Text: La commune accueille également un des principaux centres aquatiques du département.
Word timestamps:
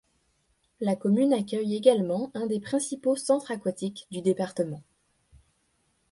La 0.79 0.95
commune 0.95 1.31
accueille 1.31 1.75
également 1.75 2.31
un 2.33 2.47
des 2.47 2.59
principaux 2.59 3.15
centres 3.15 3.51
aquatiques 3.51 4.07
du 4.09 4.23
département. 4.23 4.81